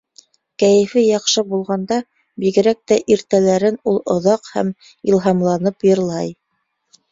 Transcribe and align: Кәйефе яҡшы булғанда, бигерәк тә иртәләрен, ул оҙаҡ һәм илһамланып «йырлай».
Кәйефе 0.61 1.03
яҡшы 1.03 1.43
булғанда, 1.51 1.97
бигерәк 2.45 2.81
тә 2.93 2.99
иртәләрен, 3.17 3.79
ул 3.93 4.01
оҙаҡ 4.17 4.51
һәм 4.57 4.75
илһамланып 5.13 5.89
«йырлай». 5.93 6.37